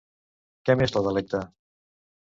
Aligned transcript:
Què 0.69 0.77
més 0.79 0.95
la 0.97 1.05
delecta? 1.11 1.45